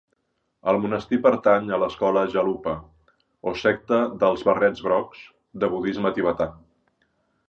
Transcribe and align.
El 0.71 0.77
monestir 0.83 1.17
pertany 1.25 1.67
a 1.75 1.77
l'escola 1.83 2.23
gelupa, 2.35 2.73
o 3.51 3.53
secta 3.65 3.99
dels 4.23 4.45
barrets 4.47 4.81
grocs, 4.87 5.21
de 5.65 5.71
budisme 5.75 6.13
tibetà. 6.17 6.49